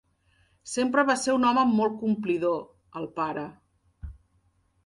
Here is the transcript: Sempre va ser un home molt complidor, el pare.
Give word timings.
Sempre 0.71 1.03
va 1.09 1.15
ser 1.25 1.35
un 1.39 1.45
home 1.49 1.67
molt 1.73 1.99
complidor, 2.05 2.57
el 3.03 3.09
pare. 3.21 3.45